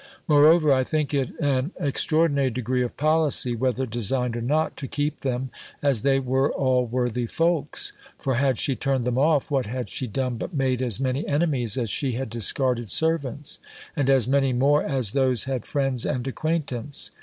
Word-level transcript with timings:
Moreover, 0.27 0.73
I 0.73 0.83
think 0.83 1.13
it 1.13 1.31
an 1.39 1.73
extraordinary 1.79 2.49
degree 2.49 2.81
of 2.81 2.97
policy 2.97 3.55
(whether 3.55 3.85
designed 3.85 4.35
or 4.35 4.41
not) 4.41 4.75
to 4.77 4.87
keep 4.87 5.19
them, 5.21 5.51
as 5.83 6.01
they 6.01 6.17
were 6.19 6.51
all 6.53 6.87
worthy 6.87 7.27
folks; 7.27 7.93
for 8.17 8.33
had 8.33 8.57
she 8.57 8.75
turned 8.75 9.03
them 9.03 9.19
off, 9.19 9.51
what 9.51 9.67
had 9.67 9.91
she 9.91 10.07
done 10.07 10.37
but 10.37 10.55
made 10.55 10.81
as 10.81 10.99
many 10.99 11.27
enemies 11.27 11.77
as 11.77 11.91
she 11.91 12.13
had 12.13 12.31
discarded 12.31 12.89
servants; 12.89 13.59
and 13.95 14.09
as 14.09 14.27
many 14.27 14.53
more 14.53 14.81
as 14.81 15.11
those 15.13 15.43
had 15.43 15.67
friends 15.67 16.03
and 16.03 16.27
acquaintance? 16.27 17.11